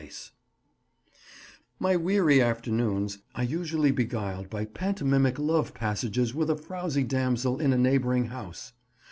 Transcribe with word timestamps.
(An 0.01 0.05
exhortation 0.07 0.31
to 0.33 0.33
repentance)] 0.33 1.79
My 1.79 1.95
weary 1.95 2.41
afternoons 2.41 3.17
I 3.35 3.43
usually 3.43 3.91
beguiled 3.91 4.49
by 4.49 4.65
pantomimic 4.65 5.37
love 5.37 5.75
passages 5.75 6.33
with 6.33 6.49
a 6.49 6.57
frowsy 6.57 7.03
damsel 7.03 7.59
in 7.61 7.71
a 7.71 7.77
neighbouring 7.77 8.29
house. 8.29 8.73